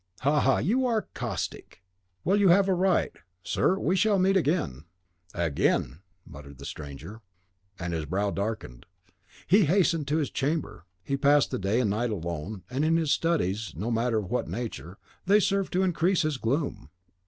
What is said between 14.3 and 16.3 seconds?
what nature, they served to increase